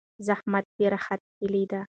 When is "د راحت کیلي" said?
0.77-1.63